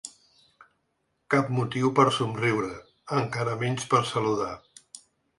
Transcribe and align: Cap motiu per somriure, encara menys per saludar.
Cap 1.33 1.49
motiu 1.57 1.91
per 1.99 2.05
somriure, 2.15 2.69
encara 3.17 3.53
menys 3.65 3.85
per 3.93 4.01
saludar. 4.13 4.49